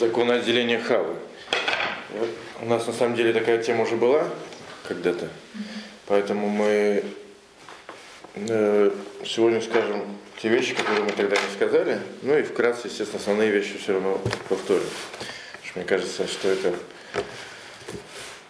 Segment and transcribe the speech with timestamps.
[0.00, 1.14] закон отделения халы.
[2.62, 4.26] У нас на самом деле такая тема уже была
[4.88, 5.28] когда-то,
[6.06, 7.04] поэтому мы
[8.34, 8.90] э,
[9.24, 10.04] сегодня скажем
[10.40, 14.20] те вещи, которые мы тогда не сказали, ну и вкратце, естественно, основные вещи все равно
[14.48, 14.88] повторим.
[15.62, 16.74] Что мне кажется, что это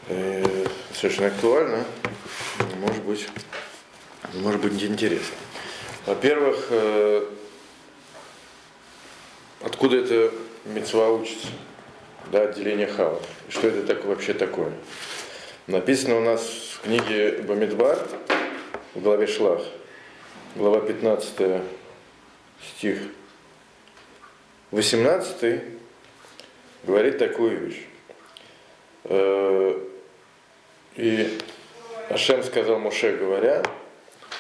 [0.09, 1.85] э, совершенно актуально,
[2.77, 3.29] может быть,
[4.35, 5.37] может быть интересно.
[6.07, 7.27] Во-первых, э,
[9.63, 10.33] откуда это
[10.65, 11.49] мецва учится?
[12.33, 13.21] Да, отделение хава.
[13.49, 14.73] Что это так, вообще такое?
[15.67, 16.43] Написано у нас
[16.75, 17.99] в книге Бамидбар,
[18.95, 19.63] в главе Шлах,
[20.57, 21.63] глава 15,
[22.77, 22.99] стих
[24.71, 25.63] 18,
[26.85, 27.87] говорит такую вещь.
[29.05, 29.79] Э,
[30.97, 31.39] и
[32.09, 33.63] Ашем сказал Муше, говоря,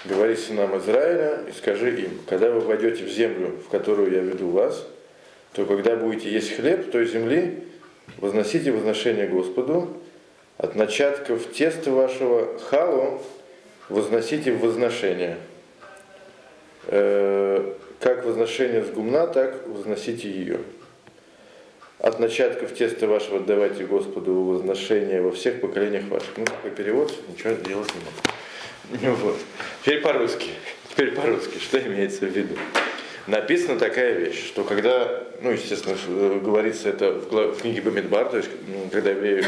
[0.04, 4.50] говори сынам Израиля и скажи им, когда вы войдете в землю, в которую я веду
[4.50, 4.86] вас,
[5.52, 7.64] то когда будете есть хлеб той земли,
[8.18, 9.96] возносите возношение Господу,
[10.58, 13.22] от начатков теста вашего халу
[13.88, 15.38] возносите возношение.
[16.86, 20.60] Э, как возношение с гумна, так возносите ее.
[21.98, 26.30] От начатков теста вашего отдавайте Господу возношение во всех поколениях ваших.
[26.38, 29.16] Ну, такой перевод, ничего делать не могу.
[29.22, 29.36] Вот.
[29.82, 30.48] Теперь по-русски.
[30.88, 31.58] Теперь по-русски.
[31.58, 32.56] Что имеется в виду?
[33.26, 35.96] Написана такая вещь, что когда, ну, естественно,
[36.40, 38.50] говорится это в книге Бамидбар, то есть,
[38.92, 39.44] когда евреи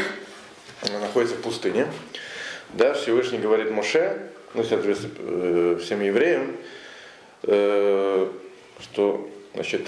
[1.01, 1.87] находятся в пустыне,
[2.73, 6.57] да, Всевышний говорит Моше, ну, соответственно, э, всем евреям,
[7.43, 8.27] э,
[8.79, 9.87] что, значит,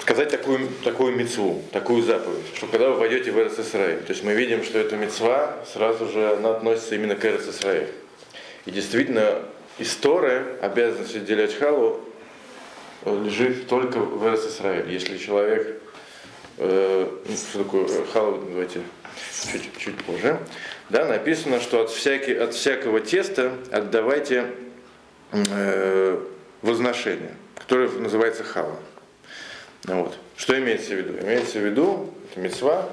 [0.00, 4.24] сказать такую, такую мецву, такую заповедь, что когда вы войдете в Эрц Исраиль, то есть
[4.24, 7.88] мы видим, что эта мецва сразу же она относится именно к Эрц Исраиль.
[8.66, 9.42] И действительно,
[9.78, 12.00] история обязанность отделять халу
[13.04, 14.90] лежит только в Исраиль.
[14.90, 15.80] Если человек,
[16.58, 18.80] э, ну, что такое халу, давайте
[19.52, 20.38] чуть, чуть позже,
[20.90, 24.50] да, написано, что от, всякий, от всякого теста отдавайте
[25.32, 26.20] э,
[26.62, 28.78] возношение, которое называется хала.
[29.84, 30.18] Ну вот.
[30.36, 31.18] Что имеется в виду?
[31.20, 32.88] Имеется в виду, это мецва,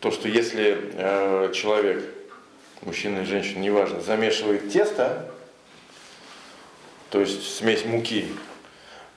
[0.00, 2.04] то, что если э, человек,
[2.82, 5.30] мужчина и женщина, неважно, замешивает тесто,
[7.10, 8.28] то есть смесь муки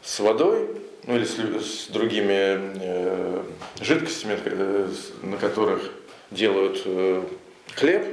[0.04, 0.68] с водой,
[1.06, 3.44] ну или с, с другими э,
[3.82, 4.90] жидкостями, э,
[5.24, 5.92] на которых
[6.32, 7.24] делают э,
[7.76, 8.06] хлеб,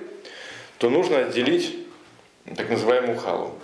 [0.79, 1.77] то нужно отделить
[2.57, 3.55] так называемую халу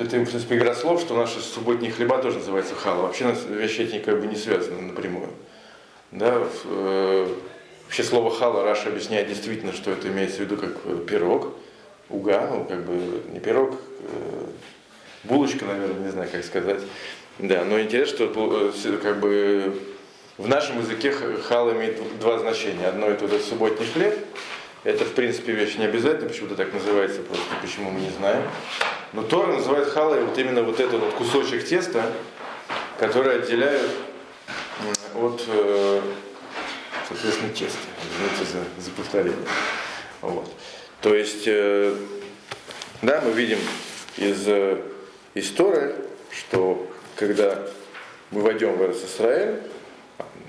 [0.00, 3.02] это, в принципе, игра слов, что наши субботние хлеба тоже называются хала.
[3.02, 5.28] Вообще нас вещи эти как бы не связаны напрямую.
[6.10, 7.34] Да, э,
[7.84, 11.54] вообще слово хала Раша объясняет действительно, что это имеется в виду как э, пирог,
[12.08, 14.46] уга, ну как бы не пирог, э,
[15.24, 16.80] булочка, наверное, не знаю, как сказать.
[17.38, 19.80] Да, но интересно, что э, как бы
[20.38, 22.86] в нашем языке хала имеет два значения.
[22.86, 24.16] Одно это, это субботний хлеб,
[24.84, 28.42] это, в принципе, вещь не обязательно, почему-то так называется, просто почему мы не знаем.
[29.12, 32.04] Но Тора называет халой вот именно вот этот вот кусочек теста,
[32.98, 33.90] который отделяют
[35.14, 36.00] от, э,
[37.08, 37.78] соответственно, теста.
[38.14, 39.46] Извините за, за повторение.
[40.20, 40.52] Вот.
[41.00, 41.94] То есть, э,
[43.02, 43.58] да, мы видим
[44.16, 44.46] из
[45.34, 45.94] э, истории,
[46.30, 47.58] что когда
[48.30, 49.56] мы войдем в Израиль,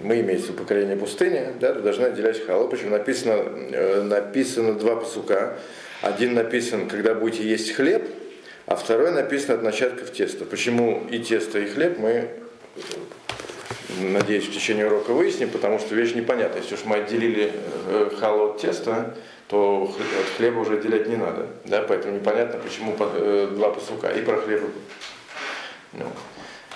[0.01, 2.69] мы имеется поколение пустыни, да, должны отделять халу.
[2.69, 5.57] Почему написано, написано два посука.
[6.01, 8.07] Один написан, когда будете есть хлеб,
[8.65, 10.45] а второй написано от начатков теста.
[10.45, 12.29] Почему и тесто, и хлеб мы,
[13.99, 16.61] надеюсь, в течение урока выясним, потому что вещь непонятная.
[16.61, 17.51] Если уж мы отделили
[17.87, 19.15] э, халу от теста,
[19.49, 21.47] то от хлеба уже отделять не надо.
[21.65, 21.81] Да?
[21.81, 24.61] Поэтому непонятно, почему э, два посука и про хлеб.
[25.93, 26.05] Ну.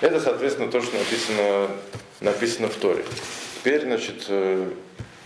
[0.00, 1.68] Это, соответственно, то, что написано,
[2.20, 3.04] написано в Торе.
[3.56, 4.68] Теперь, значит, э,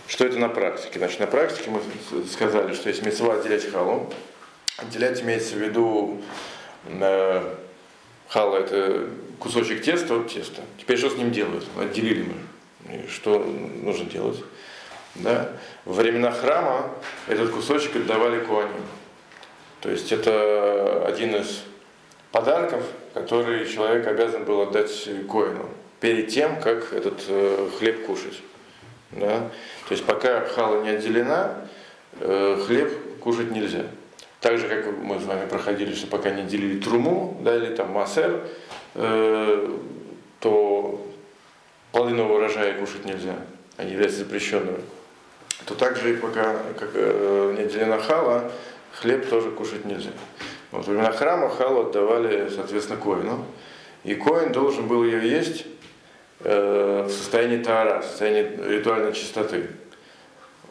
[0.07, 0.99] что это на практике?
[0.99, 1.81] Значит, на практике мы
[2.31, 4.13] сказали, что есть мецва отделять халу.
[4.77, 6.21] Отделять имеется в виду
[8.29, 10.61] Хала это кусочек теста от теста.
[10.77, 11.65] Теперь что с ним делают?
[11.79, 12.93] Отделили мы.
[12.93, 14.37] И что нужно делать?
[15.15, 15.49] Да?
[15.85, 16.89] Во времена храма
[17.27, 18.83] этот кусочек отдавали куаним.
[19.81, 21.63] То есть это один из
[22.31, 22.83] подарков,
[23.13, 25.69] который человек обязан был отдать коину
[25.99, 28.41] перед тем, как этот э, хлеб кушать.
[29.11, 29.49] Да?
[29.87, 31.55] То есть пока хала не отделена,
[32.19, 33.83] э, хлеб кушать нельзя.
[34.41, 37.91] Так же, как мы с вами проходили, что пока не делили труму, да, или там
[37.91, 38.47] массер,
[38.95, 39.77] э,
[40.39, 41.05] то
[41.91, 43.35] половину урожая кушать нельзя,
[43.75, 44.79] они являются запрещенными.
[45.65, 48.51] То также и пока как, э, не отделена хала,
[48.93, 50.11] хлеб тоже кушать нельзя.
[50.71, 53.45] Вот, во времена храма халу отдавали, соответственно, коину.
[54.03, 55.65] И Коин должен был ее есть
[56.39, 59.69] э, в состоянии таара, в состоянии ритуальной чистоты.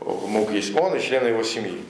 [0.01, 1.83] Мог есть он и члены его семьи.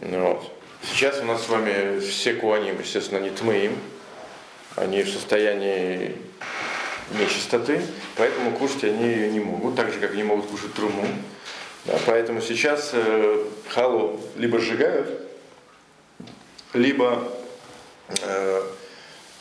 [0.00, 0.52] Ну вот.
[0.82, 3.76] Сейчас у нас с вами все куаним, естественно, не тмеим,
[4.76, 6.16] они в состоянии
[7.18, 7.80] нечистоты,
[8.16, 11.04] поэтому кушать они ее не могут, так же, как не могут кушать труму.
[11.84, 15.08] Да, поэтому сейчас э, халу либо сжигают,
[16.74, 17.32] либо
[18.22, 18.62] э,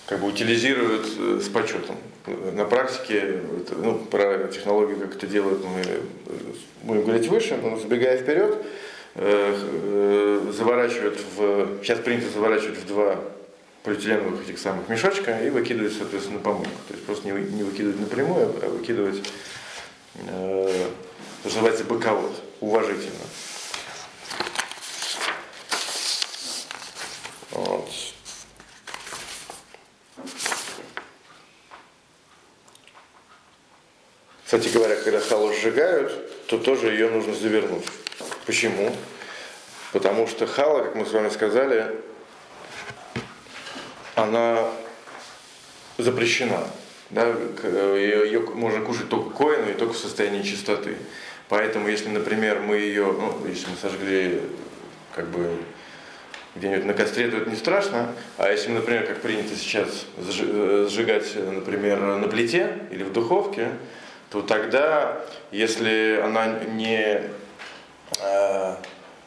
[0.08, 1.98] как бы утилизируют э, с почетом.
[2.54, 3.42] На практике,
[3.72, 5.84] ну, про технологию, как это делают, мы
[6.84, 8.66] будем говорить выше, но забегая вперед,
[9.16, 13.20] э, э, заворачивают в, сейчас принято заворачивать в два
[13.84, 16.70] полиэтиленовых этих самых мешочка и выкидывать, соответственно, помойку.
[16.90, 19.24] То есть просто не, не выкидывать напрямую, а выкидывать,
[21.44, 23.26] э, что называется, боковод, уважительно.
[27.52, 27.90] Вот.
[34.46, 37.86] Кстати говоря, когда халу сжигают, то тоже ее нужно завернуть.
[38.46, 38.96] Почему?
[39.92, 42.00] Потому что хала, как мы с вами сказали,
[44.16, 44.70] она
[45.98, 46.68] запрещена.
[47.10, 47.34] Да?
[47.96, 50.96] Ее, ее можно кушать только коину и только в состоянии чистоты.
[51.50, 54.42] Поэтому, если, например, мы ее, ну, если мы сожгли
[55.16, 55.58] как бы
[56.56, 58.14] где-нибудь на костре, то это не страшно.
[58.38, 63.70] А если, например, как принято сейчас сжигать, например, на плите или в духовке,
[64.30, 65.22] то тогда,
[65.52, 67.22] если она не,
[68.20, 68.76] э,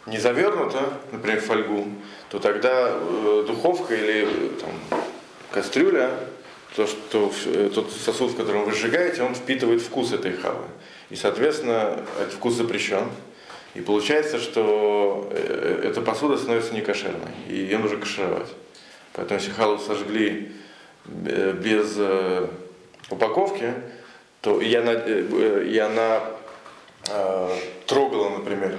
[0.06, 1.88] не завернута, например, в фольгу,
[2.28, 4.26] то тогда э, духовка или
[4.60, 5.00] там,
[5.52, 6.10] кастрюля,
[6.76, 10.64] то, что, э, тот сосуд, в котором вы сжигаете, он впитывает вкус этой хавы.
[11.10, 13.08] И, соответственно, этот вкус запрещен.
[13.74, 18.48] И получается, что э, эта посуда становится некошерной, и ее нужно кашировать.
[19.12, 20.52] Поэтому если халу сожгли
[21.26, 21.98] э, без
[23.10, 23.74] упаковки,
[24.40, 26.22] то и она, и она
[27.08, 28.78] э, трогала, например,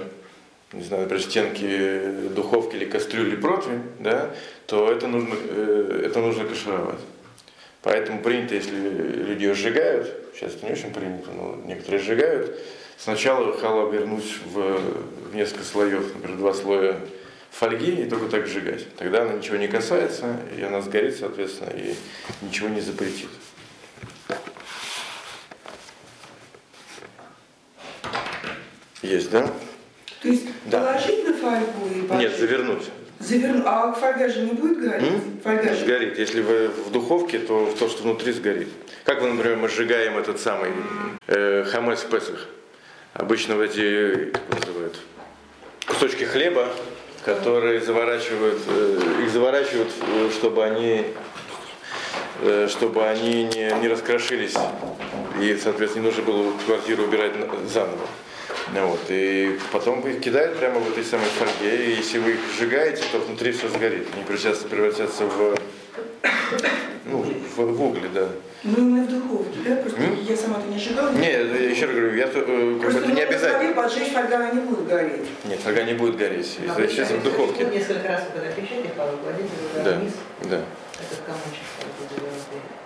[0.72, 4.30] не знаю, например, стенки духовки или кастрюли противень, да,
[4.66, 7.00] то это нужно, э, это нужно кашировать.
[7.82, 12.56] Поэтому принято, если люди ее сжигают, сейчас это не очень принято, но некоторые сжигают,
[12.96, 14.78] сначала халу обернуть в,
[15.30, 17.00] в несколько слоев, например, два слоя
[17.50, 18.94] фольги и только так сжигать.
[18.96, 21.94] Тогда она ничего не касается, и она сгорит, соответственно, и
[22.40, 23.28] ничего не запретит.
[29.02, 29.52] Есть, да?
[30.22, 30.78] То есть да.
[30.78, 32.30] положить на фольгу и положить?
[32.30, 32.84] Нет, завернуть.
[33.22, 33.62] Заверну.
[33.66, 35.08] А фольга же не будет гореть?
[35.08, 35.40] М?
[35.42, 35.84] Фольга же...
[35.84, 36.18] Сгорит.
[36.18, 38.68] Если вы в духовке, то то, что внутри сгорит.
[39.04, 40.70] Как вы, например, мы сжигаем этот самый
[41.28, 42.48] э, хамец в Песах.
[43.14, 44.98] Обычно в эти, как называют,
[45.86, 46.68] кусочки хлеба,
[47.24, 51.06] которые заворачивают, э, их заворачивают, э, чтобы они
[52.40, 54.56] э, чтобы они не, не раскрошились
[55.40, 57.32] и, соответственно, не нужно было квартиру убирать
[57.68, 58.06] заново.
[58.74, 62.40] Ну вот, и потом их кидают прямо в этой самой фольге, и если вы их
[62.56, 64.08] сжигаете, то внутри все сгорит.
[64.14, 65.56] Они превратятся, превратятся в,
[67.04, 68.28] ну, в, в угли, да.
[68.64, 69.76] Ну, именно в духовке, да?
[69.76, 70.18] Просто М?
[70.22, 71.10] я сама-то не сжигала.
[71.10, 73.74] Нет, я еще раз говорю, я, э, как бы это не обязательно.
[73.74, 75.26] поджечь фольга не будет гореть.
[75.44, 77.64] Нет, фольга не будет гореть, а если сейчас в духовке.
[77.64, 79.50] Несколько раз, когда печете, Павел кладите
[79.84, 80.12] да, вниз,
[80.42, 80.60] да.
[80.94, 81.66] этот комочек,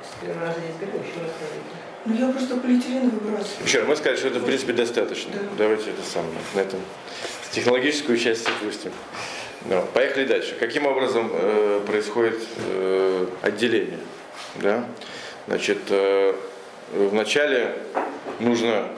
[0.02, 1.95] с первого раза не сгорел, еще раз кладите.
[2.06, 3.64] Ну я просто полиэтилен выбрасываю.
[3.64, 5.32] Еще раз, мы сказали, что это в принципе достаточно.
[5.32, 5.40] Да.
[5.58, 6.80] Давайте это самое, на этом
[7.50, 8.92] технологическую часть опустим.
[9.64, 10.54] Ну, поехали дальше.
[10.60, 13.98] Каким образом э, происходит э, отделение?
[14.56, 14.86] Да?
[15.48, 16.34] Значит, э,
[16.92, 17.74] вначале
[18.38, 18.88] нужно,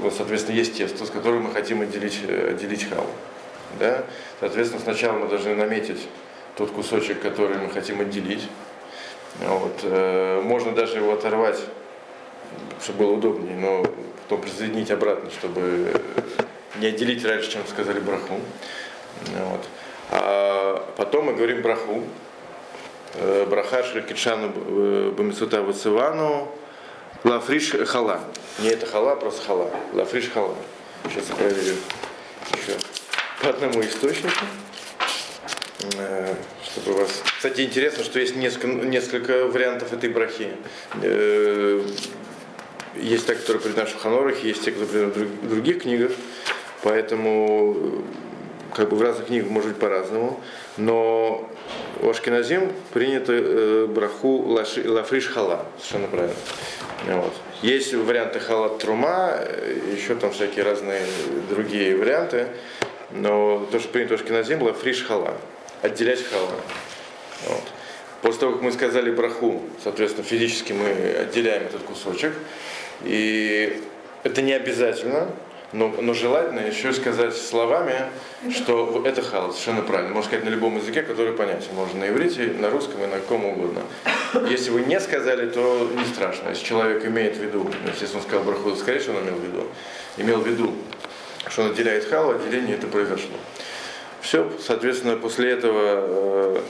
[0.00, 3.10] вот, соответственно, есть тесто, с которым мы хотим отделить, э, отделить халу.
[3.78, 4.04] Да?
[4.40, 6.08] Соответственно, сначала мы должны наметить
[6.56, 8.48] тот кусочек, который мы хотим отделить.
[9.40, 9.80] Вот.
[9.82, 11.60] Э, можно даже его оторвать
[12.82, 13.84] чтобы было удобнее, но
[14.22, 16.00] потом присоединить обратно, чтобы
[16.76, 18.40] не отделить раньше, чем сказали браху.
[19.26, 19.60] Вот.
[20.10, 22.02] А потом мы говорим браху.
[23.14, 26.52] Э, браха Шрикитшану э, Бамисута Вацивану
[27.22, 28.20] Лафриш Хала.
[28.58, 29.70] Не это хала, просто хала.
[29.92, 30.54] Лафриш Хала.
[31.08, 31.76] Сейчас я проверю
[32.52, 32.78] еще
[33.40, 34.44] по одному источнику.
[35.96, 36.34] Э,
[36.64, 37.22] чтобы у вас...
[37.36, 40.50] Кстати, интересно, что есть несколько, несколько вариантов этой брахи.
[42.96, 46.12] Есть те, которые переданы в Шуханорах, есть те, которые переданы в других книгах,
[46.82, 50.40] поэтому э, как бы в разных книгах может быть по-разному,
[50.76, 51.48] но
[52.00, 56.36] у Ашкиназим принято э, браху лафриш хала, совершенно правильно.
[57.06, 57.32] Вот.
[57.62, 61.02] Есть варианты халат трума, э, еще там всякие разные
[61.50, 62.48] другие варианты,
[63.10, 65.34] но то, что принято у Ашкиназим, лафриш хала,
[65.82, 66.50] отделять хала.
[67.48, 67.62] Вот.
[68.22, 72.32] После того, как мы сказали браху, соответственно, физически мы отделяем этот кусочек.
[73.02, 73.82] И
[74.22, 75.28] это не обязательно,
[75.74, 77.96] но, но желательно еще сказать словами,
[78.50, 80.14] что это хал, совершенно правильно.
[80.14, 81.74] Можно сказать на любом языке, который понятен.
[81.74, 83.82] Можно на иврите, на русском и на каком угодно.
[84.48, 86.50] Если вы не сказали, то не страшно.
[86.50, 89.44] Если человек имеет в виду, ну, естественно, он сказал браху, скорее всего, он имел в
[89.44, 89.66] виду,
[90.16, 90.74] имел в виду,
[91.48, 93.36] что он отделяет хал, отделение это произошло.
[94.20, 96.60] Все, соответственно, после этого э,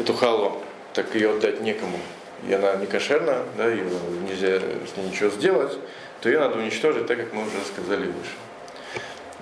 [0.00, 0.62] эту халу,
[0.94, 2.00] так ее отдать некому,
[2.46, 3.84] и она не кошерна, да, ее
[4.28, 5.72] нельзя с ней ничего сделать,
[6.20, 8.34] то ее надо уничтожить, так как мы уже сказали выше.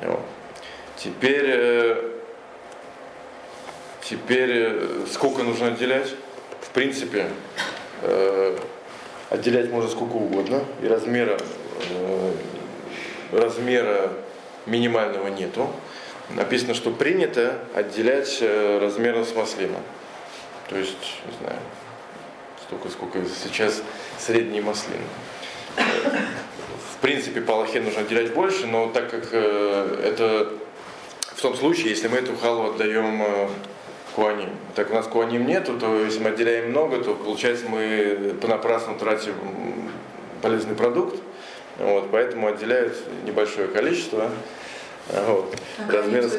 [0.02, 0.20] Вот.
[0.96, 2.10] Теперь, э,
[4.02, 6.14] теперь э, сколько нужно отделять?
[6.60, 7.26] В принципе,
[8.02, 8.58] э,
[9.30, 11.38] отделять можно сколько угодно, и размера,
[13.32, 14.12] размера
[14.66, 15.70] минимального нету.
[16.30, 18.42] Написано, что принято отделять
[18.80, 19.78] размером с маслина.
[20.70, 21.60] То есть, не знаю,
[22.66, 23.82] столько, сколько сейчас
[24.18, 25.00] средний маслин
[27.04, 30.48] принципе, по Аллахе нужно отделять больше, но так как э, это
[31.34, 33.48] в том случае, если мы эту халу отдаем э,
[34.16, 34.48] куаним.
[34.74, 39.34] Так у нас куаним нету, то если мы отделяем много, то получается мы понапрасну тратим
[40.40, 41.20] полезный продукт.
[41.78, 44.30] Вот, поэтому отделяют небольшое количество.
[45.12, 45.54] Вот,
[45.86, 46.38] а размера с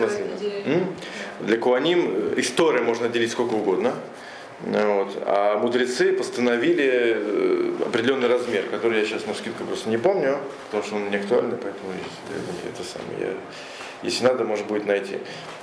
[1.42, 3.94] Для куаним э, истории можно делить сколько угодно.
[4.62, 5.22] Вот.
[5.26, 10.84] А мудрецы постановили э, определенный размер, который я сейчас на скидку просто не помню, потому
[10.84, 13.20] что он не актуальный, поэтому это самое.
[13.20, 13.34] Я,
[14.02, 15.18] если надо, может будет найти.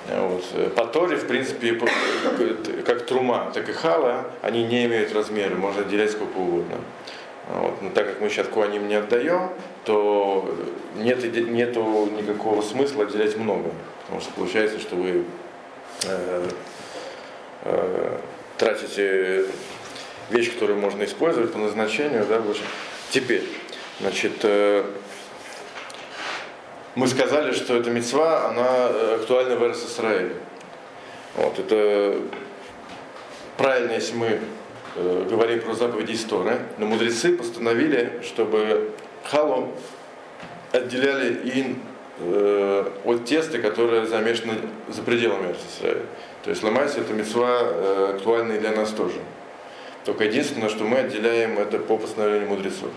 [0.08, 0.74] Вот.
[0.74, 1.80] По Торе, в принципе,
[2.84, 6.76] как трума, так и хала, они не имеют размера, можно отделять сколько угодно.
[7.48, 7.82] Вот.
[7.82, 9.50] Но так как мы сейчас куаним не отдаем,
[9.84, 10.54] то
[10.96, 13.70] нет нету никакого смысла отделять много.
[14.02, 15.24] Потому что получается, что вы
[16.06, 16.48] э,
[17.64, 18.18] э,
[18.62, 19.46] тратите
[20.30, 22.62] вещь, которую можно использовать по назначению, да, больше.
[23.10, 23.42] Теперь,
[24.00, 24.84] значит, э,
[26.94, 30.34] мы сказали, что эта мецва, она актуальна в РССР.
[31.34, 32.18] Вот, это
[33.56, 34.40] правильно, если мы
[34.94, 38.92] э, говорим про заповеди истории, но мудрецы постановили, чтобы
[39.24, 39.72] халу
[40.70, 41.76] отделяли и
[42.18, 44.54] э, от теста, которое замешано
[44.88, 46.02] за пределами РССР.
[46.44, 49.16] То есть ломайся это мецва э, актуальна и для нас тоже.
[50.04, 52.90] Только единственное, что мы отделяем это по постановлению мудрецов.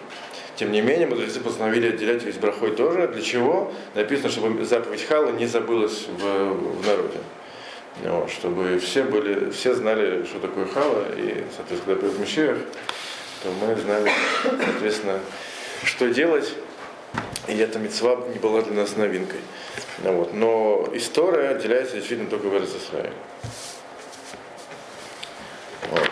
[0.56, 3.08] Тем не менее, мудрецы постановили отделять весь брахой тоже.
[3.08, 3.74] Для чего?
[3.94, 7.20] Написано, чтобы заповедь Хала не забылась в, в народе.
[8.04, 12.58] Вот, чтобы все, были, все знали, что такое Хала, и, соответственно, когда Мещеях,
[13.42, 14.12] то мы знали,
[14.44, 15.20] соответственно,
[15.84, 16.54] что делать,
[17.48, 19.40] и эта мецва не была для нас новинкой.
[20.04, 20.34] Ну, вот.
[20.34, 23.14] Но история отделяется действительно только в Израиле.
[25.92, 26.10] Вот.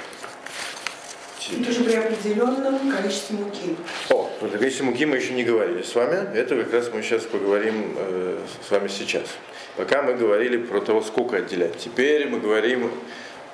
[1.65, 3.75] Тоже при определенном количестве муки.
[4.09, 6.35] О, про количестве муки мы еще не говорили с вами.
[6.35, 9.27] Это как раз мы сейчас поговорим э, с вами сейчас.
[9.75, 11.77] Пока мы говорили про то, сколько отделять.
[11.77, 12.91] Теперь мы говорим,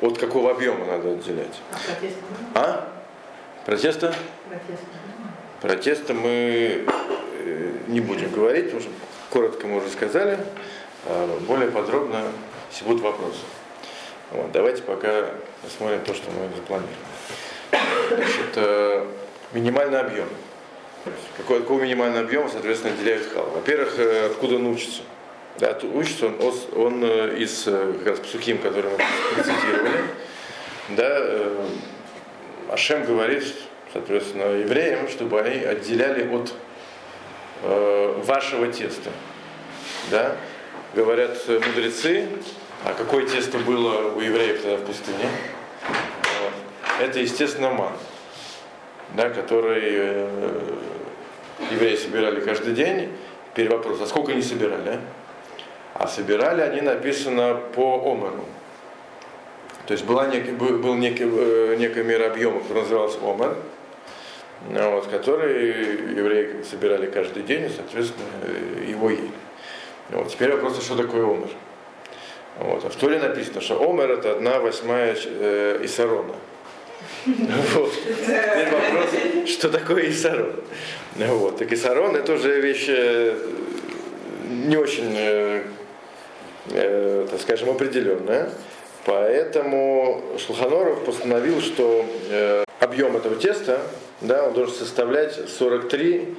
[0.01, 1.59] от какого объема надо отделять.
[1.71, 2.23] А протеста?
[2.53, 2.93] А?
[3.65, 4.15] Протеста?
[4.49, 4.85] Протеста.
[5.61, 6.85] Протеста мы
[7.87, 8.91] не будем говорить, потому что
[9.29, 10.39] коротко мы уже сказали,
[11.05, 12.23] а более подробно,
[12.71, 13.39] если будут вопросы.
[14.31, 15.25] Вот, давайте пока
[15.63, 16.95] посмотрим то, что мы запланировали.
[18.09, 19.05] Значит, э,
[19.53, 20.27] минимальный объем.
[21.37, 23.49] Какой, какой минимальный объем, соответственно, отделяют хал?
[23.55, 25.01] Во-первых, э, откуда он учится?
[25.57, 27.03] Да, учится он, он
[27.35, 30.03] из как раз псухим, который мы цитировали.
[30.89, 31.51] Да,
[32.69, 33.43] Ашем говорит,
[33.91, 36.53] соответственно, евреям, чтобы они отделяли от
[37.63, 39.09] э, вашего теста.
[40.11, 40.35] Да?
[40.93, 42.27] Говорят мудрецы,
[42.85, 45.29] а какое тесто было у евреев тогда в пустыне?
[46.99, 47.93] Это, естественно, ман,
[49.15, 50.75] да, который э,
[51.71, 53.09] евреи собирали каждый день.
[53.51, 54.99] Теперь вопрос, а сколько они собирали?
[55.93, 58.45] А собирали они, написано, по омеру.
[59.85, 63.55] То есть была некий, был некий, э, некая мера объема, который назывался омер,
[64.67, 68.25] вот, который евреи собирали каждый день и, соответственно,
[68.87, 69.31] его ели.
[70.09, 71.49] Вот, теперь вопрос, что такое омер.
[72.59, 72.83] Вот.
[72.83, 76.35] А в Торе написано, что омер это одна восьмая э, Исарона.
[77.25, 79.09] Теперь вопрос,
[79.47, 80.55] что такое Исарон.
[81.15, 81.57] Вот.
[81.57, 83.37] Так Исарон это уже вещь э,
[84.49, 85.63] не очень, э,
[87.31, 88.51] так скажем, определенная.
[89.05, 93.81] Поэтому Шулханоров постановил, что э, объем этого теста
[94.21, 96.35] да, он должен составлять 43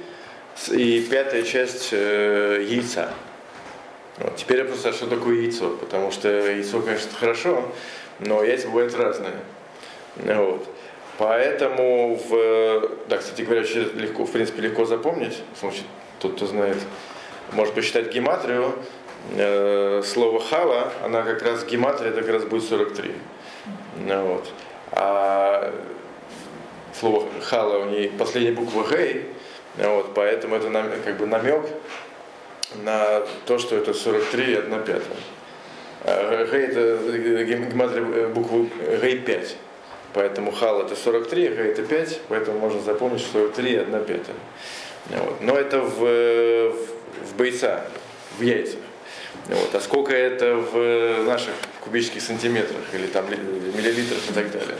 [0.71, 3.09] и пятая часть э, яйца.
[4.17, 4.35] Вот.
[4.35, 7.63] Теперь я просто что такое яйцо, потому что яйцо, конечно, хорошо,
[8.19, 9.33] но яйца бывают разные.
[10.17, 10.67] Вот.
[11.17, 15.83] Поэтому, в, да, кстати говоря, очень легко, в принципе, легко запомнить, в случае,
[16.19, 16.77] тот, кто знает,
[17.51, 18.73] может посчитать гематрию,
[19.31, 23.11] э, слово хала, она как раз гематрия, это как раз будет 43.
[24.07, 24.47] Ну, вот.
[24.91, 25.73] А
[26.99, 29.25] слово хала у нее последняя буква гей,
[29.77, 31.65] вот, поэтому это нам, как бы намек
[32.83, 35.01] на то, что это 43 и 1 пятая.
[36.03, 38.69] А гей это гематрия буквы
[39.01, 39.55] гей 5.
[40.13, 44.35] Поэтому хал это 43, г это 5, поэтому можно запомнить, что 3 1 пятая.
[45.09, 45.41] Вот.
[45.41, 46.75] Но это в, в,
[47.29, 47.85] в бойца,
[48.37, 48.79] в яйцах.
[49.47, 49.75] Вот.
[49.75, 54.77] А сколько это в наших кубических сантиметрах или там миллилитрах и так далее.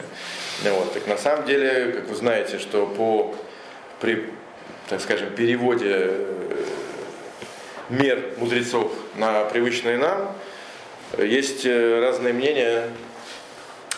[0.63, 0.94] Вот.
[0.94, 3.36] Так на самом деле, как вы знаете, что по
[4.00, 4.25] при,
[4.89, 6.65] так скажем, переводе э,
[7.89, 10.36] мер мудрецов на привычные нам,
[11.18, 12.89] есть э, разные мнения,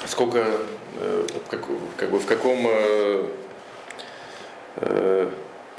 [0.05, 0.45] сколько,
[0.99, 1.61] э, как,
[1.97, 2.67] как бы в каком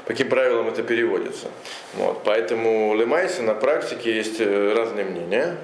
[0.05, 1.47] каким правилам это переводится.
[1.95, 5.57] Вот, поэтому Лемайса на практике есть э, разные мнения.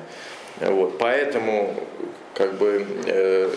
[0.60, 1.76] Вот, поэтому
[2.34, 3.50] как бы э,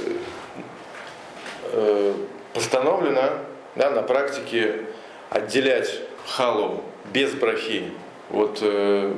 [1.73, 2.14] э,
[2.53, 3.38] постановлено
[3.76, 4.83] да, на практике
[5.31, 7.93] отделять халу без брахи
[8.33, 9.12] от э,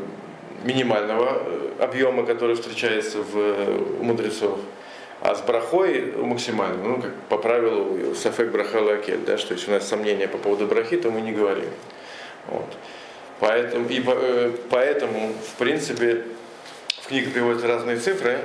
[0.64, 4.58] минимального э, объема, который встречается в, у мудрецов.
[5.20, 9.74] А с брахой максимально, ну, как по правилу сафек браха лакель, да, что если у
[9.74, 11.70] нас сомнения по поводу брахи, то мы не говорим.
[12.48, 12.66] Вот.
[13.40, 16.24] Поэтому, и э, поэтому, в принципе,
[17.02, 18.40] в книге приводятся разные цифры,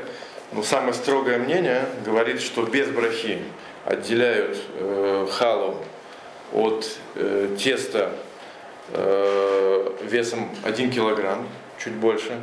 [0.54, 3.40] но самое строгое мнение говорит, что без брахи
[3.86, 5.78] отделяют э, халу
[6.54, 8.12] от э, теста
[8.90, 11.48] э, весом 1 килограмм,
[11.84, 12.40] чуть больше,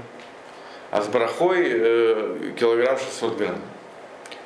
[0.91, 3.61] а с брахой э, килограмм 600 грамм.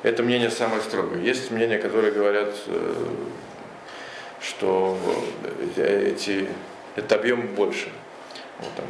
[0.03, 1.21] Это мнение самое строгое.
[1.21, 2.93] Есть мнения, которые говорят, э,
[4.41, 4.97] что
[5.77, 6.49] эти,
[6.97, 7.87] этот объем больше.
[8.59, 8.85] Вот, там,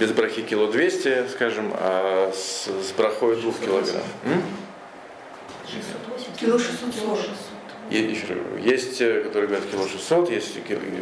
[0.00, 4.02] без брахи кило 200, скажем, а с, с брахой 2 килограмм.
[6.40, 7.20] Кило 640.
[7.90, 10.58] Есть, э, которые говорят кило 600, есть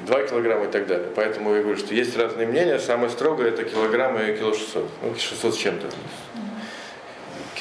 [0.06, 1.08] 2 килограмма и так далее.
[1.14, 2.80] Поэтому я говорю, что есть разные мнения.
[2.80, 4.88] Самое строгое это килограммы и кило 600.
[5.02, 5.86] Ну, 600 с чем-то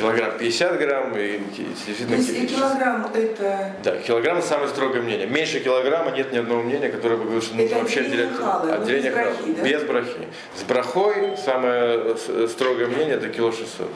[0.01, 1.17] килограмм 50 грамм.
[1.17, 3.75] И, действительно, То есть килограмм это...
[3.83, 5.27] Да, килограмм самое строгое мнение.
[5.27, 9.11] Меньше килограмма нет ни одного мнения, которое бы говорило, что нужно вообще отделять халы, отделение
[9.11, 9.63] без брахи, да?
[9.63, 10.27] без брахи.
[10.57, 13.89] С брахой самое строгое мнение это кило 600.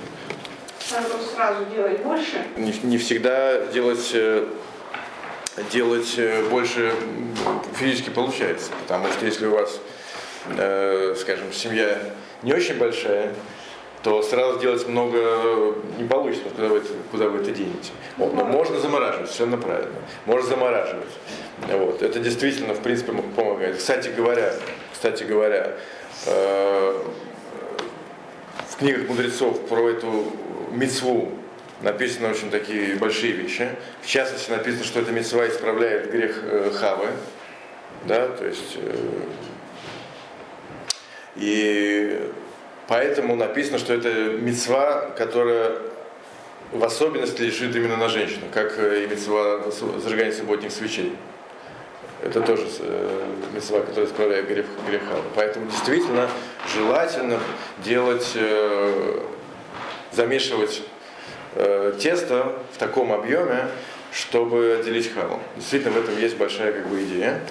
[0.92, 2.46] Надо сразу делать больше?
[2.58, 4.48] Не, не всегда делать э,
[5.72, 6.94] делать э, больше
[7.76, 8.72] физически получается.
[8.84, 9.80] Потому что если у вас,
[10.58, 11.98] э, скажем, семья
[12.44, 13.34] не очень большая,
[14.06, 17.92] то сразу делать много не получится, куда вы куда вы это денете.
[18.18, 18.36] Вот.
[18.36, 19.96] Но можно замораживать, совершенно правильно.
[20.28, 21.10] Можно замораживать.
[21.72, 22.04] Вот.
[22.04, 23.78] Это действительно, в принципе, помогает.
[23.78, 24.54] Кстати говоря,
[24.94, 25.72] кстати говоря,
[26.28, 27.02] э,
[28.70, 30.34] в книгах мудрецов про эту
[30.70, 31.32] мецву
[31.82, 33.72] написаны очень такие большие вещи.
[34.04, 37.08] В частности, написано, что эта мецва исправляет грех э, Хавы.
[38.06, 38.96] Да, то есть э,
[41.38, 42.32] и
[42.88, 45.78] Поэтому написано, что это мецва, которая
[46.72, 49.62] в особенности лежит именно на женщину, как и мецва
[50.04, 51.16] зажигания субботних свечей.
[52.22, 55.16] Это тоже э, мецва, которая исправляет грех, греха.
[55.36, 56.30] Поэтому действительно
[56.74, 57.40] желательно
[57.84, 59.20] делать, э,
[60.12, 60.82] замешивать
[61.56, 63.68] э, тесто в таком объеме,
[64.12, 65.40] чтобы отделить халу.
[65.56, 67.42] Действительно, в этом есть большая как бы, идея.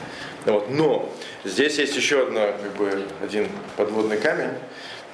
[0.47, 0.71] Вот.
[0.71, 1.13] Но
[1.45, 4.51] здесь есть еще одна, как бы, один подводный камень.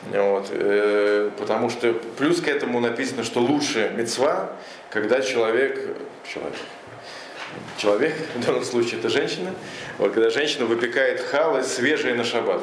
[0.02, 4.52] Вот, э, потому что плюс к этому написано, что лучше мецва,
[4.88, 5.78] когда человек,
[6.26, 6.54] человек,
[7.76, 9.54] человек, в данном случае это женщина,
[9.98, 12.62] вот, когда женщина выпекает халы свежие на шаббат.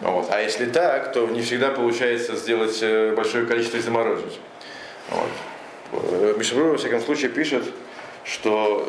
[0.00, 0.28] Вот.
[0.30, 4.38] А если так, то не всегда получается сделать э, большое количество и заморозить.
[5.10, 5.30] Вот.
[5.92, 7.64] Э, Мишабру, во всяком случае, пишет,
[8.24, 8.88] что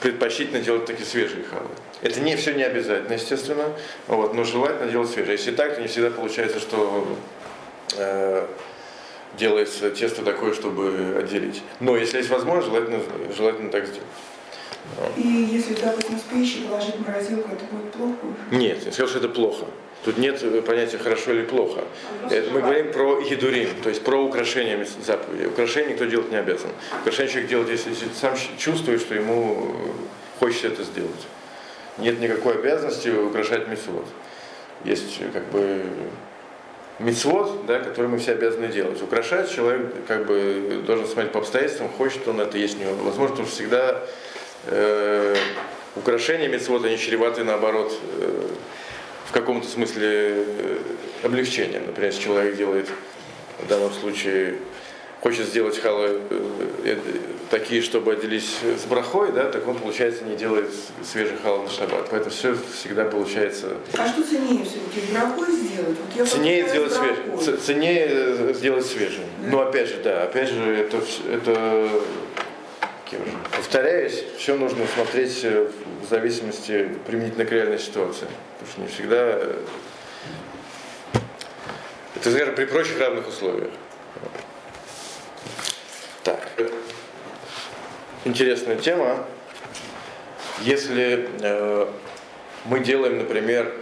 [0.00, 1.68] предпочтительно делать такие свежие халы.
[2.02, 3.72] Это не все не обязательно, естественно,
[4.06, 5.36] вот, но желательно делать свежие.
[5.36, 7.06] Если так, то не всегда получается, что
[7.96, 8.46] э,
[9.38, 11.62] делается тесто такое, чтобы отделить.
[11.80, 13.00] Но если есть возможность, желательно,
[13.36, 14.06] желательно так сделать.
[15.16, 18.16] И если, допустим, с пищей положить в морозилку, это будет плохо?
[18.50, 19.66] Нет, я сказал, что это плохо.
[20.04, 21.82] Тут нет понятия хорошо или плохо.
[22.30, 25.46] А это мы говорим про едурим, то есть про украшение заповеди.
[25.46, 26.70] Украшение никто делать не обязан.
[27.00, 29.74] Украшение человек делает, если, сам чувствует, что ему
[30.38, 31.26] хочется это сделать
[32.00, 34.06] нет никакой обязанности украшать митцвот.
[34.84, 35.82] Есть как бы
[36.98, 39.00] мецвод, да, который мы все обязаны делать.
[39.02, 42.94] Украшать человек как бы должен смотреть по обстоятельствам, хочет он это, есть у него.
[42.94, 44.02] Возможно, потому что всегда
[44.66, 45.36] э,
[45.96, 48.48] украшения мецвода они чреваты наоборот э,
[49.30, 50.78] в каком-то смысле э,
[51.22, 51.86] облегчением.
[51.86, 52.88] Например, если человек делает
[53.60, 54.56] в данном случае
[55.20, 56.40] хочет сделать халы э,
[56.84, 56.96] э,
[57.48, 60.70] такие, чтобы отделись с брахой, да, так он, получается, не делает
[61.04, 62.08] свежий хал на шаббат.
[62.10, 63.74] Поэтому все всегда получается...
[63.96, 65.96] А что ценнее все-таки, брахой сделать?
[65.96, 67.26] Вот я Ценнее сделать с свежим.
[67.28, 67.44] брахой.
[67.44, 69.24] Ц- Ценнее сделать свежим.
[69.44, 69.48] Да.
[69.50, 71.00] Но опять же, да, опять же, это,
[71.32, 71.88] это
[73.18, 73.32] же?
[73.56, 75.70] повторяюсь, все нужно смотреть э,
[76.02, 78.26] в зависимости применительно к реальной ситуации.
[78.58, 79.64] Потому что не всегда э,
[82.16, 83.70] это, скажем, при прочих равных условиях.
[86.22, 86.48] Так.
[88.24, 89.24] Интересная тема.
[90.60, 91.86] Если э,
[92.66, 93.72] мы делаем, например,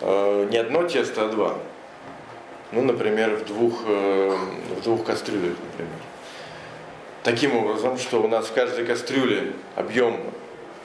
[0.00, 1.58] э, не одно тесто, а два.
[2.72, 4.36] Ну, например, в двух, э,
[4.80, 6.07] в двух кастрюлях, например.
[7.28, 10.18] Таким образом, что у нас в каждой кастрюле объем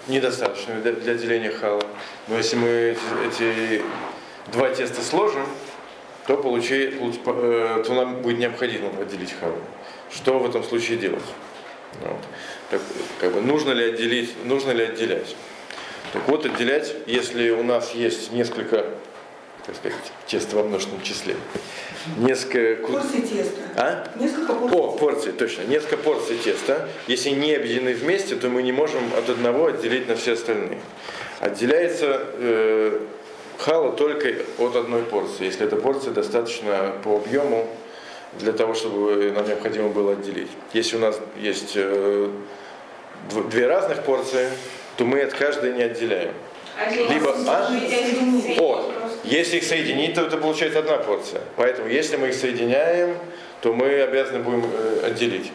[0.09, 1.81] недостаточный для, для деления хала.
[2.27, 3.81] Но если мы эти, эти
[4.51, 5.45] два теста сложим,
[6.27, 9.55] то, получи, получ- э, то нам будет необходимо отделить халу.
[10.13, 11.23] Что в этом случае делать?
[12.01, 12.19] Вот.
[12.69, 12.81] Так,
[13.21, 15.37] как бы, нужно ли отделить, нужно ли отделять?
[16.11, 18.87] Так вот, отделять, если у нас есть несколько,
[19.65, 19.97] как сказать,
[20.27, 21.35] теста во множественном числе,
[22.17, 22.85] несколько...
[22.85, 23.61] Порции теста.
[23.77, 24.07] А?
[24.19, 24.77] Несколько порций.
[24.77, 25.61] О, порции, точно.
[25.63, 26.89] Несколько порций теста.
[27.07, 30.79] Если не объединены вместе, то мы не можем от одного отделить на все остальные.
[31.39, 32.99] Отделяется э,
[33.57, 37.67] хала только от одной порции, если эта порция достаточно по объему
[38.39, 40.49] для того, чтобы нам необходимо было отделить.
[40.73, 42.29] Если у нас есть э,
[43.29, 44.49] дв- две разных порции,
[44.97, 46.33] то мы от каждой не отделяем.
[47.09, 47.69] Либо, а?
[48.57, 48.91] О,
[49.23, 51.41] если их соединить, то это получается одна порция.
[51.55, 53.17] Поэтому, если мы их соединяем,
[53.61, 55.51] то мы обязаны будем э, отделить.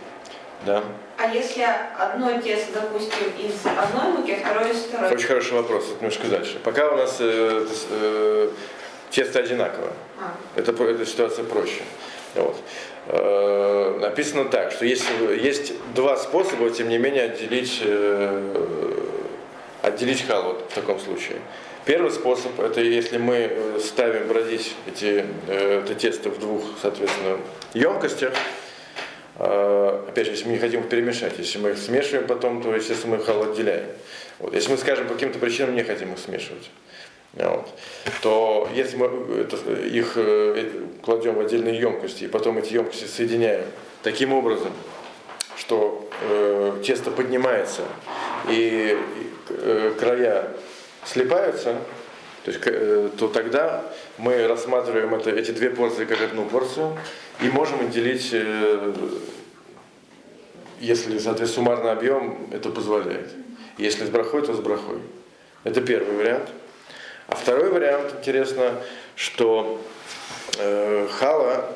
[0.64, 0.82] Да.
[1.18, 1.64] А если
[1.98, 5.12] одно тесто, допустим, из одной муки, а второе из второй?
[5.12, 5.84] Очень хороший вопрос.
[5.84, 6.58] Это немножко дальше.
[6.64, 8.50] Пока у нас э, э,
[9.10, 9.92] тесто одинаково.
[10.20, 11.82] А, Это, эта ситуация проще.
[12.34, 12.56] Вот.
[13.06, 15.04] Э, написано так, что есть,
[15.40, 18.64] есть два способа, тем не менее, отделить, э,
[19.82, 21.38] отделить халу в таком случае.
[21.88, 27.38] Первый способ, это если мы э, ставим бродить эти, э, это тесто в двух, соответственно,
[27.74, 28.34] емкостях,
[29.38, 32.74] Э, опять же, если мы не хотим их перемешать, если мы их смешиваем потом, то,
[32.74, 33.86] естественно, мы халу отделяем.
[34.40, 34.52] Вот.
[34.52, 36.70] Если мы, скажем, по каким-то причинам не хотим их смешивать,
[37.34, 37.68] вот,
[38.22, 39.06] то если мы
[39.42, 40.70] это, их э,
[41.02, 43.64] кладем в отдельные емкости и потом эти емкости соединяем
[44.02, 44.72] таким образом,
[45.56, 47.82] что э, тесто поднимается
[48.48, 48.98] и
[49.50, 50.52] э, края
[51.04, 51.76] слипаются,
[52.48, 53.84] то, есть, э, то тогда
[54.16, 56.96] мы рассматриваем это, эти две порции как одну порцию
[57.42, 58.94] и можем отделить, э,
[60.80, 63.28] если, соответственно, суммарный объем это позволяет.
[63.76, 65.00] Если с брахой, то с брахой.
[65.64, 66.48] Это первый вариант.
[67.26, 68.72] А второй вариант, интересно,
[69.14, 69.78] что
[70.58, 71.66] э, хала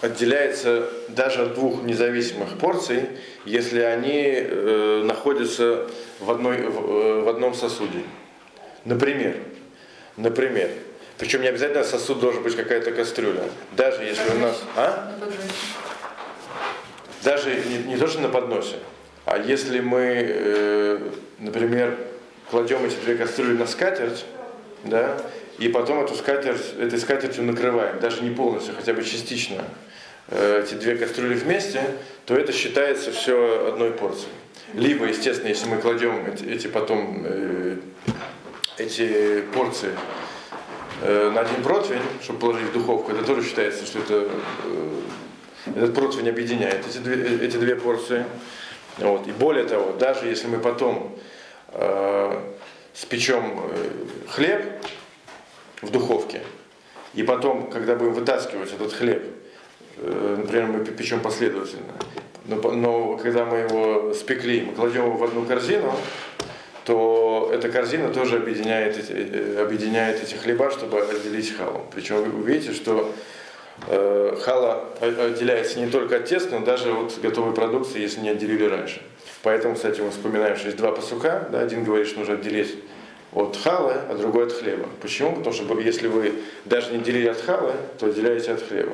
[0.00, 3.02] отделяется даже от двух независимых порций,
[3.44, 4.40] если они
[5.04, 5.88] находятся
[6.20, 8.00] в, одной, в одном сосуде.
[8.84, 9.36] Например,
[10.16, 10.70] например,
[11.18, 13.44] причем не обязательно сосуд должен быть какая-то кастрюля.
[13.76, 14.60] Даже если у нас...
[14.76, 15.12] А?
[17.22, 18.76] Даже не, не то, что на подносе,
[19.24, 20.98] а если мы, э,
[21.38, 21.96] например,
[22.50, 24.24] кладем эти две кастрюли на скатерть,
[24.82, 25.16] да,
[25.58, 29.62] и потом эту скатерть, этой скатертью накрываем, даже не полностью, хотя бы частично,
[30.28, 31.84] э, эти две кастрюли вместе,
[32.26, 34.32] то это считается все одной порцией.
[34.74, 37.61] Либо, естественно, если мы кладем эти, эти потом э,
[38.78, 39.92] эти порции
[41.02, 44.28] э, на один противень, чтобы положить в духовку, это тоже считается, что это
[44.64, 45.00] э,
[45.76, 48.24] этот противень объединяет эти две, эти две порции.
[48.98, 49.26] Вот.
[49.26, 51.16] И более того, даже если мы потом
[51.68, 52.40] э,
[52.94, 53.90] спечем э,
[54.28, 54.62] хлеб
[55.80, 56.42] в духовке,
[57.14, 59.22] и потом, когда будем вытаскивать этот хлеб,
[59.98, 61.92] э, например, мы печем последовательно,
[62.46, 65.94] но, но когда мы его спекли, мы кладем его в одну корзину,
[66.84, 71.86] то эта корзина тоже объединяет эти, э, объединяет эти хлеба, чтобы отделить халу.
[71.94, 73.12] Причем вы увидите, что
[73.88, 78.64] э, хала отделяется не только от теста, но даже от готовой продукции, если не отделили
[78.64, 79.02] раньше.
[79.42, 81.48] Поэтому, кстати, мы вспоминаем, что есть два пасука.
[81.50, 82.76] Да, один говорит, что нужно отделить
[83.32, 84.86] от халы, а другой от хлеба.
[85.00, 85.36] Почему?
[85.36, 88.92] Потому что если вы даже не делили от халы, то отделяете от хлеба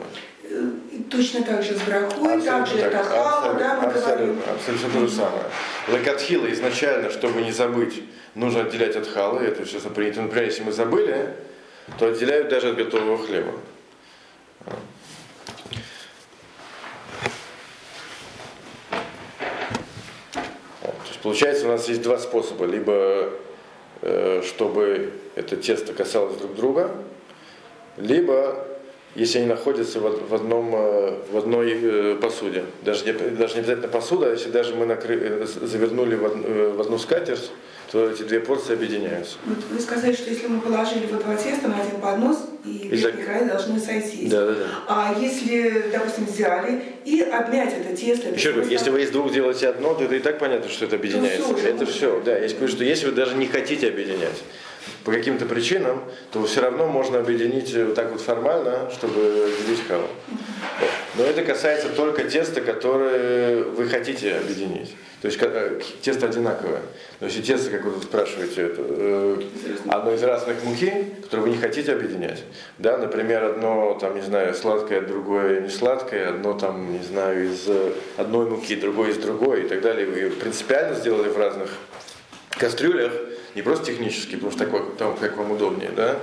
[1.11, 4.43] точно так же с брахой, также так, тахал, абсолютно, да, мы абсолютно, говорим.
[4.55, 5.43] Абсолютно то же самое.
[5.89, 8.03] Лакатхила изначально, чтобы не забыть,
[8.35, 10.23] нужно отделять от халы, это все принято.
[10.23, 11.35] Например, если мы забыли,
[11.99, 13.53] то отделяют даже от готового хлеба.
[21.23, 22.65] Получается, у нас есть два способа.
[22.65, 23.31] Либо
[24.01, 26.91] э, чтобы это тесто касалось друг друга,
[27.97, 28.67] либо
[29.15, 32.65] если они находятся в, одном, э, в одной э, посуде.
[32.85, 36.81] Даже не, даже не обязательно посуда, а если даже мы накры, э, завернули в, в
[36.81, 37.51] одну скатерть,
[37.91, 39.39] то эти две порции объединяются.
[39.71, 43.47] Вы сказали, что если мы положили вот два теста на один поднос, и верхний край
[43.47, 44.31] должны сойтись.
[44.31, 44.67] Да, да, да.
[44.89, 48.29] А если, допустим, взяли и обмять это тесто...
[48.29, 50.97] Еще раз, если вы из двух делаете одно, то это и так понятно, что это
[50.97, 51.55] объединяется.
[51.55, 52.37] все, это все, да.
[52.37, 54.43] Я говорю, что если вы даже не хотите объединять,
[55.05, 60.09] по каким-то причинам, то все равно можно объединить вот так вот формально, чтобы делить халу.
[61.17, 64.95] Но это касается только теста, которое вы хотите объединить.
[65.21, 66.81] То есть э, тесто одинаковое.
[67.19, 69.43] Но если тесто, как вы спрашиваете, это, э,
[69.89, 70.93] одно из разных муки,
[71.25, 72.45] которые вы не хотите объединять.
[72.79, 77.69] Да, например, одно там, не знаю, сладкое, другое не сладкое, одно там, не знаю, из
[78.17, 80.07] одной муки, другое из другой и так далее.
[80.07, 81.71] Вы принципиально сделали в разных
[82.51, 83.13] кастрюлях,
[83.55, 86.19] не просто технически, потому что так, там, как вам удобнее, да,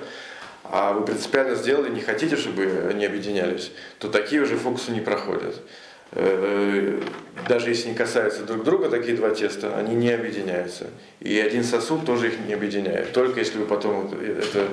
[0.63, 5.61] а вы принципиально сделали, не хотите, чтобы они объединялись, то такие уже фокусы не проходят.
[6.11, 7.01] Э,
[7.47, 10.88] даже если не касаются друг друга такие два теста, они не объединяются.
[11.19, 13.11] И один сосуд тоже их не объединяет.
[13.13, 14.67] Только если вы потом это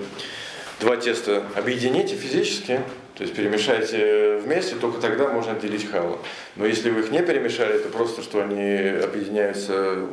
[0.80, 2.80] два теста объедините физически,
[3.14, 6.18] то есть перемешаете вместе, только тогда можно отделить халу.
[6.56, 10.06] Но если вы их не перемешали, это просто, что они объединяются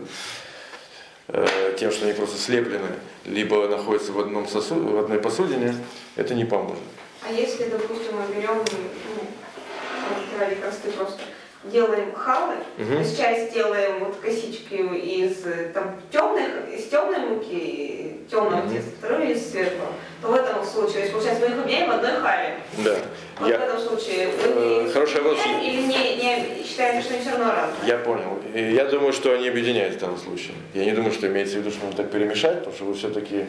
[1.78, 2.90] тем, что они просто слеплены,
[3.26, 5.76] либо находятся в, одном сосу, в одной посудине,
[6.16, 6.84] это не поможет.
[7.22, 11.20] А если, допустим, мы берем, ну, просты просто,
[11.64, 12.88] делаем халы, угу.
[12.88, 15.44] то есть часть делаем вот косички из
[15.74, 18.74] там, темных, из темной муки, темного угу.
[18.74, 19.92] теста, вторую из светлого,
[20.22, 22.60] то в этом случае, то есть, получается, мы их объединяем в одной хале.
[22.78, 22.96] Да.
[23.40, 23.58] Вот я...
[23.58, 25.40] в этом случае вы э, Хороший вопрос.
[25.62, 27.88] Или не, не считаете, что они все равно разные?
[27.88, 28.40] Я понял.
[28.54, 30.56] Я думаю, что они объединяют в данном случае.
[30.74, 33.46] Я не думаю, что имеется в виду, что нужно так перемешать, потому что вы все-таки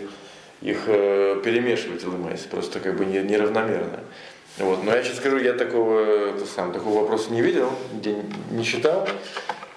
[0.62, 4.00] их э, перемешиваете, ломаете, просто как бы неравномерно.
[4.60, 4.84] Вот.
[4.84, 8.16] Но я сейчас скажу, я такого, это сам, такого вопроса не видел, где
[8.50, 9.08] не читал.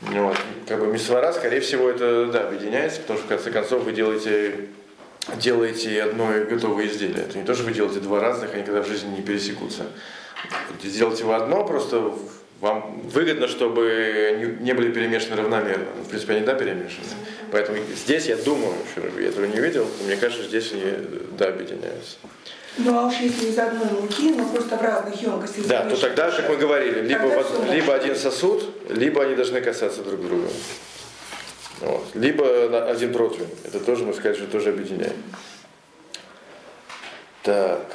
[0.01, 0.37] Вот.
[0.67, 4.67] Как бы мисвара, скорее всего, это да, объединяется, потому что в конце концов вы делаете,
[5.37, 7.23] делаете одно готовое изделие.
[7.23, 9.83] Это не то, что вы делаете два разных, они никогда в жизни не пересекутся.
[10.83, 12.13] Сделайте вы одно, просто
[12.59, 15.85] вам выгодно, чтобы не были перемешаны равномерно.
[15.97, 17.07] Ну, в принципе, они да перемешаны.
[17.51, 18.73] Поэтому здесь я думаю,
[19.17, 20.83] я этого не видел, мне кажется, здесь они
[21.37, 22.17] да объединяются.
[22.77, 25.67] Ну а уж если из одной муки, но просто в разных емкостях.
[25.67, 30.01] Да, то тогда, как мы говорили, либо, в, либо один сосуд, либо они должны касаться
[30.01, 30.47] друг друга.
[31.81, 32.07] Вот.
[32.15, 33.49] Либо один противень.
[33.63, 35.13] Это тоже, мы сказали, что тоже объединяем.
[37.43, 37.85] Так.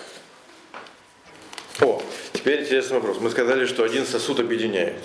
[1.80, 2.00] О,
[2.32, 3.18] теперь интересный вопрос.
[3.20, 4.98] Мы сказали, что один сосуд объединяет.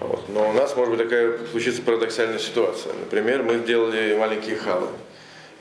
[0.00, 0.28] Вот.
[0.28, 2.92] Но у нас может быть такая случится парадоксальная ситуация.
[2.92, 4.88] Например, мы сделали маленькие халы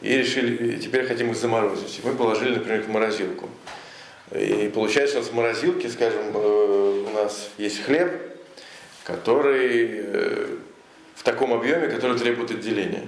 [0.02, 2.02] и решили, теперь хотим их заморозить.
[2.04, 3.50] Мы положили, например, в морозилку.
[4.32, 8.12] И получается, у нас в морозилке, скажем, э, у нас есть хлеб,
[9.04, 10.48] который э,
[11.16, 13.08] в таком объеме, который требует отделения.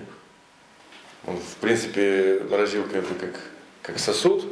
[1.28, 3.39] Он, в принципе, морозилка это как,
[3.82, 4.45] как сосуд,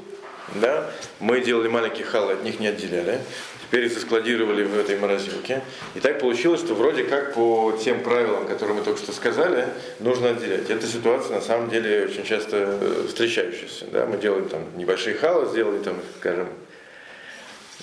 [0.55, 0.89] да?
[1.19, 3.19] Мы делали маленькие халы, от них не отделяли
[3.67, 5.61] теперь их заскладировали в этой морозилке.
[5.93, 9.67] И так получилось, что вроде как по тем правилам, которые мы только что сказали,
[9.99, 10.69] нужно отделять.
[10.69, 13.85] Эта ситуация на самом деле очень часто э, встречающаяся.
[13.91, 14.05] Да?
[14.05, 16.47] Мы делаем там небольшие халы, сделали там, скажем,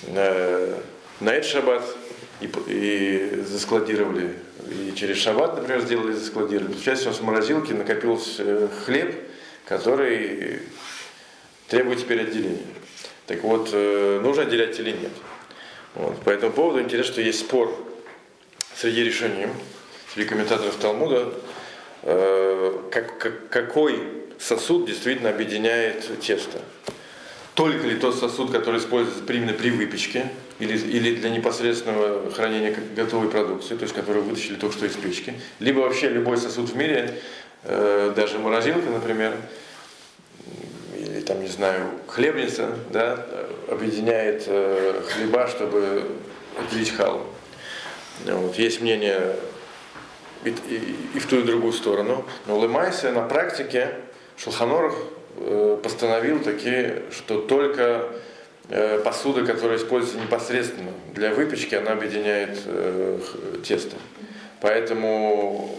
[0.07, 0.73] э,
[1.19, 1.83] на этот шаббат
[2.41, 4.33] и, и заскладировали.
[4.71, 6.71] И через шаббат, например, сделали заскладировали.
[6.71, 9.13] Получается, у нас в морозилке накопился э, хлеб,
[9.67, 10.61] который
[11.67, 12.65] требует теперь отделения.
[13.27, 15.11] Так вот, нужно отделять или нет.
[15.95, 16.19] Вот.
[16.21, 17.73] По этому поводу интересно, что есть спор
[18.75, 19.47] среди решений,
[20.13, 21.33] среди комментаторов Талмуда,
[22.03, 23.99] э, как, как, какой
[24.37, 26.59] сосуд действительно объединяет тесто.
[27.53, 33.29] Только ли тот сосуд, который используется именно при выпечке, или, или для непосредственного хранения готовой
[33.29, 37.21] продукции, то есть который вытащили только что из печки, либо вообще любой сосуд в мире,
[37.63, 39.37] э, даже морозилка, например,
[41.25, 43.25] там, не знаю, хлебница, да,
[43.69, 46.03] объединяет э, хлеба, чтобы
[46.59, 47.23] отделить халу.
[48.25, 48.55] Вот.
[48.55, 49.35] Есть мнение
[50.43, 52.25] и, и, и в ту, и в другую сторону.
[52.45, 53.95] Но Лемайсе на практике
[54.37, 54.93] Шулханорах
[55.37, 58.07] э, постановил такие, что только
[58.69, 63.19] э, посуда, которая используется непосредственно для выпечки, она объединяет э,
[63.65, 63.95] тесто.
[64.61, 65.77] Поэтому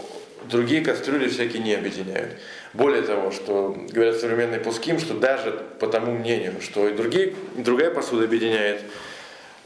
[0.49, 2.33] другие кастрюли всякие не объединяют.
[2.73, 7.91] Более того, что говорят современные пуским, что даже по тому мнению, что и, другие, другая
[7.91, 8.81] посуда объединяет,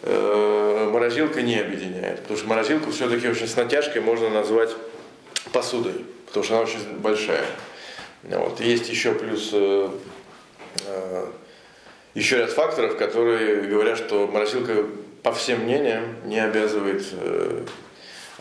[0.03, 2.19] э, морозилка не объединяет.
[2.21, 4.71] Потому что морозилку все-таки очень с натяжкой можно назвать
[5.51, 6.05] посудой.
[6.27, 7.45] потому что она очень большая.
[8.23, 8.59] Вот.
[8.59, 9.89] Есть еще плюс э,
[10.85, 11.25] э,
[12.13, 14.85] еще ряд факторов, которые говорят, что морозилка
[15.23, 17.65] по всем мнениям не обязывает э,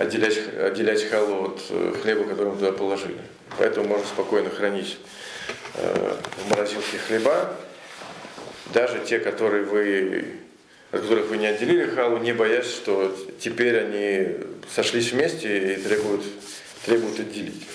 [0.00, 3.18] отделять, отделять халу от э, хлеба, который мы туда положили.
[3.58, 4.96] Поэтому можно спокойно хранить
[5.74, 7.54] э, в морозилке хлеба,
[8.72, 10.24] даже те, которые вы,
[10.90, 14.36] от которых вы не отделили халу, не боясь, что теперь они
[14.74, 16.22] сошлись вместе и требуют,
[16.86, 17.66] требуют отделить.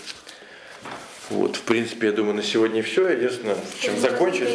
[1.29, 3.07] Вот, в принципе, я думаю, на сегодня все.
[3.07, 4.49] Единственное, чем закончить,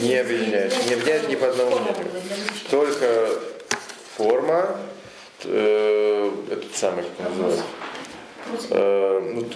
[0.00, 0.72] не объединяет.
[0.86, 1.78] Не объединяет ни по одному.
[2.70, 3.28] Только
[4.16, 4.78] форма,
[5.46, 7.64] э, этот самый, как называется,
[8.70, 9.46] э, ну,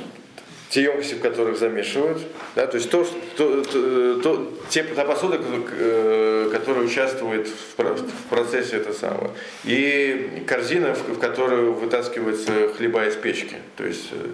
[0.71, 2.21] те емкости, в которых замешивают,
[2.55, 8.77] да, то есть то, то, то, то, те, та посуда, э, которая участвует в, процессе
[8.77, 9.31] это самого,
[9.65, 14.27] и корзина, в, в которую вытаскивается хлеба из печки, то есть э,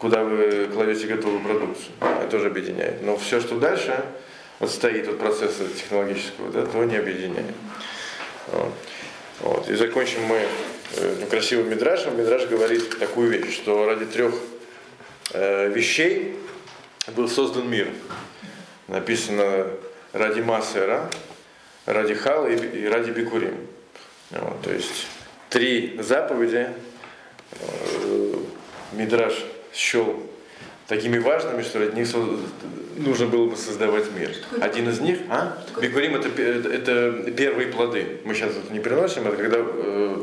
[0.00, 1.92] куда вы кладете готовую продукцию.
[2.00, 3.02] Это тоже объединяет.
[3.02, 4.02] Но все, что дальше
[4.58, 7.54] отстоит от процесса технологического, да, то не объединяет.
[8.50, 8.72] Вот.
[9.40, 9.68] Вот.
[9.68, 10.46] И закончим мы
[10.96, 12.18] э, красивым мидрашем.
[12.18, 14.34] Мидраш говорит такую вещь, что ради трех
[15.32, 16.36] э, вещей
[17.08, 17.88] был создан мир.
[18.86, 19.66] Написано
[20.12, 21.10] ради Масера,
[21.86, 23.66] ради Хала и, и ради Бикурим.
[24.30, 24.60] Вот.
[24.62, 25.06] То есть
[25.48, 26.68] три заповеди
[27.52, 28.34] э,
[28.92, 30.29] Мидраш счел
[30.90, 32.08] такими важными, что ради них
[32.96, 34.32] нужно было бы создавать мир.
[34.60, 35.56] Один из них, а?
[35.80, 38.18] Бикурим это, это первые плоды.
[38.24, 40.22] Мы сейчас это не приносим, это когда э,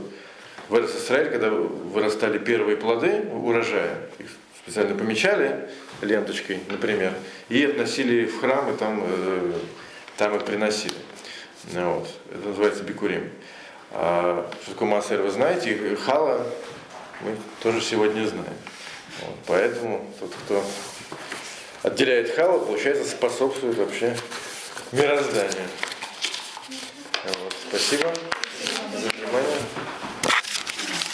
[0.67, 4.27] в Израиль, когда вырастали первые плоды урожая, их
[4.62, 5.69] специально помечали
[6.01, 7.13] ленточкой, например,
[7.47, 9.53] и относили в храм, и там, э,
[10.17, 10.95] там их приносили.
[11.75, 12.10] Вот.
[12.30, 13.30] Это называется бикурим.
[13.91, 16.45] А что такое массер, вы знаете, хала
[17.21, 18.53] мы тоже сегодня знаем.
[19.21, 20.63] Вот, поэтому тот, кто
[21.84, 24.15] отделяет хала, получается, способствует вообще
[24.91, 25.67] мирозданию.
[27.23, 28.13] Вот, спасибо
[28.93, 29.58] за внимание.